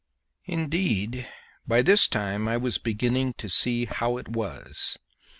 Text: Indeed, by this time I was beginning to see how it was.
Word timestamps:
Indeed, 0.45 1.27
by 1.67 1.83
this 1.83 2.07
time 2.07 2.47
I 2.47 2.57
was 2.57 2.79
beginning 2.79 3.33
to 3.33 3.47
see 3.47 3.85
how 3.85 4.17
it 4.17 4.29
was. 4.29 4.97